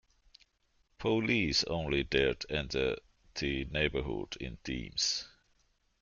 [0.97, 2.95] Police only dared enter
[3.35, 5.27] the neighborhood in teams.